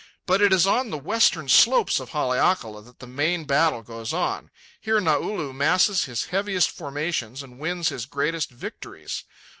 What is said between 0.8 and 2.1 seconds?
the western slopes of